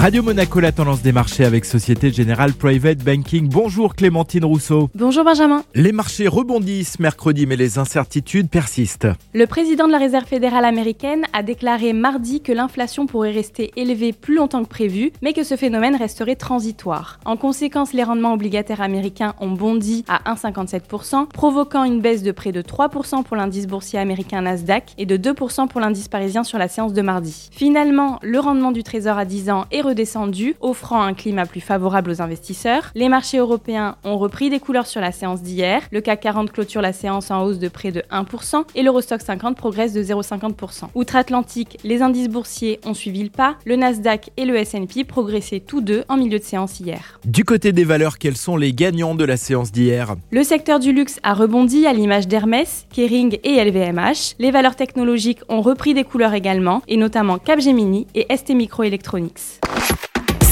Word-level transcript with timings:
Radio 0.00 0.22
Monaco, 0.22 0.60
la 0.60 0.72
tendance 0.72 1.02
des 1.02 1.12
marchés 1.12 1.44
avec 1.44 1.66
Société 1.66 2.10
Générale 2.10 2.54
Private 2.54 3.04
Banking. 3.04 3.50
Bonjour 3.50 3.94
Clémentine 3.94 4.46
Rousseau. 4.46 4.88
Bonjour 4.94 5.24
Benjamin. 5.24 5.62
Les 5.74 5.92
marchés 5.92 6.26
rebondissent 6.26 6.98
mercredi, 6.98 7.44
mais 7.44 7.56
les 7.56 7.78
incertitudes 7.78 8.48
persistent. 8.48 9.08
Le 9.34 9.44
président 9.44 9.86
de 9.86 9.92
la 9.92 9.98
Réserve 9.98 10.24
fédérale 10.24 10.64
américaine 10.64 11.26
a 11.34 11.42
déclaré 11.42 11.92
mardi 11.92 12.40
que 12.40 12.50
l'inflation 12.50 13.06
pourrait 13.06 13.32
rester 13.32 13.72
élevée 13.76 14.14
plus 14.14 14.36
longtemps 14.36 14.64
que 14.64 14.70
prévu, 14.70 15.12
mais 15.20 15.34
que 15.34 15.44
ce 15.44 15.54
phénomène 15.54 15.96
resterait 15.96 16.34
transitoire. 16.34 17.20
En 17.26 17.36
conséquence, 17.36 17.92
les 17.92 18.02
rendements 18.02 18.32
obligataires 18.32 18.80
américains 18.80 19.34
ont 19.38 19.50
bondi 19.50 20.06
à 20.08 20.32
1,57%, 20.34 21.26
provoquant 21.26 21.84
une 21.84 22.00
baisse 22.00 22.22
de 22.22 22.32
près 22.32 22.52
de 22.52 22.62
3% 22.62 23.22
pour 23.22 23.36
l'indice 23.36 23.66
boursier 23.66 23.98
américain 23.98 24.40
Nasdaq 24.40 24.94
et 24.96 25.04
de 25.04 25.18
2% 25.18 25.68
pour 25.68 25.82
l'indice 25.82 26.08
parisien 26.08 26.42
sur 26.42 26.56
la 26.56 26.68
séance 26.68 26.94
de 26.94 27.02
mardi. 27.02 27.50
Finalement, 27.52 28.18
le 28.22 28.40
rendement 28.40 28.72
du 28.72 28.82
trésor 28.82 29.18
à 29.18 29.26
10 29.26 29.50
ans 29.50 29.66
est 29.70 29.89
redescendu, 29.90 30.54
offrant 30.60 31.02
un 31.02 31.14
climat 31.14 31.46
plus 31.46 31.60
favorable 31.60 32.10
aux 32.10 32.22
investisseurs. 32.22 32.90
Les 32.94 33.08
marchés 33.08 33.38
européens 33.38 33.96
ont 34.04 34.18
repris 34.18 34.50
des 34.50 34.60
couleurs 34.60 34.86
sur 34.86 35.00
la 35.00 35.12
séance 35.12 35.42
d'hier. 35.42 35.82
Le 35.90 36.00
CAC 36.00 36.20
40 36.20 36.52
clôture 36.52 36.80
la 36.80 36.92
séance 36.92 37.30
en 37.30 37.42
hausse 37.42 37.58
de 37.58 37.68
près 37.68 37.92
de 37.92 38.02
1% 38.10 38.64
et 38.74 38.82
l'Eurostock 38.82 39.20
50 39.20 39.56
progresse 39.56 39.92
de 39.92 40.02
0,50%. 40.02 40.88
Outre-Atlantique, 40.94 41.78
les 41.84 42.02
indices 42.02 42.28
boursiers 42.28 42.80
ont 42.84 42.94
suivi 42.94 43.22
le 43.24 43.30
pas. 43.30 43.56
Le 43.64 43.76
Nasdaq 43.76 44.30
et 44.36 44.44
le 44.44 44.56
S&P 44.56 45.04
progressaient 45.04 45.60
tous 45.60 45.80
deux 45.80 46.04
en 46.08 46.16
milieu 46.16 46.38
de 46.38 46.44
séance 46.44 46.80
hier. 46.80 47.18
Du 47.24 47.44
côté 47.44 47.72
des 47.72 47.84
valeurs, 47.84 48.18
quels 48.18 48.36
sont 48.36 48.56
les 48.56 48.72
gagnants 48.72 49.14
de 49.14 49.24
la 49.24 49.36
séance 49.36 49.72
d'hier? 49.72 50.14
Le 50.30 50.42
secteur 50.44 50.78
du 50.78 50.92
luxe 50.92 51.18
a 51.22 51.34
rebondi 51.34 51.86
à 51.86 51.92
l'image 51.92 52.28
d'Hermès, 52.28 52.86
Kering 52.94 53.38
et 53.42 53.62
LVMH. 53.64 54.36
Les 54.38 54.50
valeurs 54.50 54.76
technologiques 54.76 55.40
ont 55.48 55.60
repris 55.60 55.94
des 55.94 56.04
couleurs 56.04 56.34
également, 56.34 56.82
et 56.86 56.96
notamment 56.96 57.38
Capgemini 57.38 58.06
et 58.14 58.26
ST 58.34 58.50
Microelectronics. 58.50 59.60